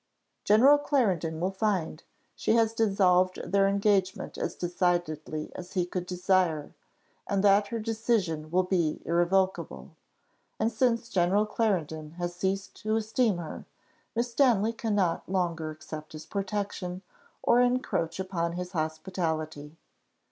[0.43, 2.01] General Clarendon will find
[2.35, 6.73] she has dissolved their engagement as decidedly as he could desire,
[7.27, 9.91] and that her decision will be irrevocable.
[10.59, 13.65] And since General Clarendon has ceased to esteem her,
[14.15, 17.03] Miss Stanley cannot longer accept his protection,
[17.43, 19.77] or encroach upon his hospitality.